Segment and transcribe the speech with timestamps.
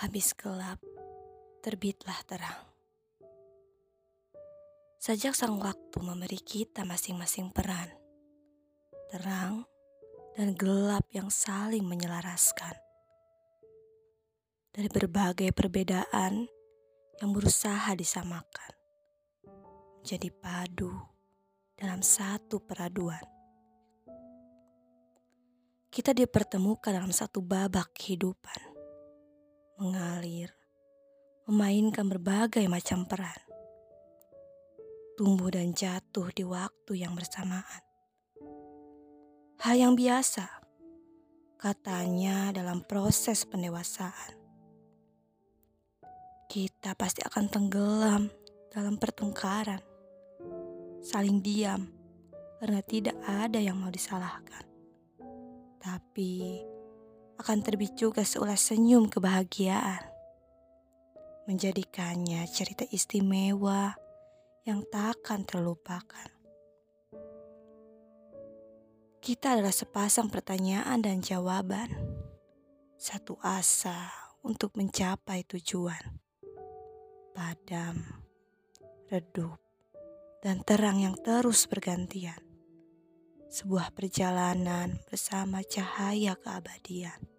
[0.00, 0.80] Habis gelap,
[1.60, 2.56] terbitlah terang.
[4.96, 7.92] Sejak sang waktu memberi kita masing-masing peran,
[9.12, 9.68] terang
[10.32, 12.72] dan gelap yang saling menyelaraskan.
[14.72, 16.48] Dari berbagai perbedaan
[17.20, 18.72] yang berusaha disamakan,
[20.00, 20.96] menjadi padu
[21.76, 23.20] dalam satu peraduan.
[25.92, 28.69] Kita dipertemukan dalam satu babak kehidupan
[29.80, 30.52] mengalir,
[31.48, 33.40] memainkan berbagai macam peran,
[35.16, 37.80] tumbuh dan jatuh di waktu yang bersamaan.
[39.64, 40.44] Hal yang biasa,
[41.56, 44.36] katanya dalam proses pendewasaan.
[46.44, 48.28] Kita pasti akan tenggelam
[48.68, 49.80] dalam pertengkaran,
[51.00, 51.88] saling diam
[52.60, 54.68] karena tidak ada yang mau disalahkan.
[55.80, 56.60] Tapi
[57.40, 60.04] akan terbit juga seulas senyum kebahagiaan.
[61.48, 63.96] Menjadikannya cerita istimewa
[64.68, 66.28] yang takkan terlupakan.
[69.24, 71.88] Kita adalah sepasang pertanyaan dan jawaban.
[73.00, 74.12] Satu asa
[74.44, 76.20] untuk mencapai tujuan.
[77.32, 78.04] Padam,
[79.08, 79.56] redup,
[80.44, 82.50] dan terang yang terus bergantian
[83.50, 87.29] sebuah perjalanan bersama cahaya keabadian.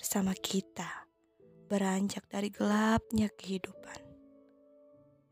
[0.00, 0.88] Bersama kita
[1.68, 4.00] beranjak dari gelapnya kehidupan,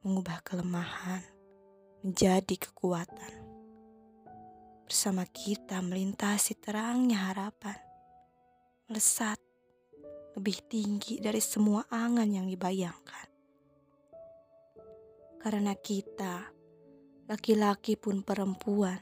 [0.05, 1.25] mengubah kelemahan
[2.05, 3.49] menjadi kekuatan.
[4.85, 7.81] Bersama kita melintasi terangnya harapan,
[8.93, 9.41] melesat
[10.37, 13.29] lebih tinggi dari semua angan yang dibayangkan.
[15.41, 16.45] Karena kita,
[17.25, 19.01] laki-laki pun perempuan,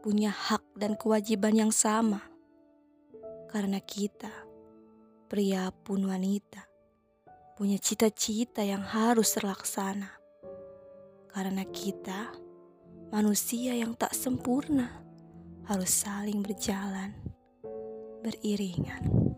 [0.00, 2.24] punya hak dan kewajiban yang sama.
[3.52, 4.43] Karena kita,
[5.34, 6.62] pria pun wanita,
[7.58, 10.14] punya cita-cita yang harus terlaksana.
[11.26, 12.30] Karena kita,
[13.10, 14.94] manusia yang tak sempurna,
[15.66, 17.18] harus saling berjalan
[18.22, 19.33] beriringan.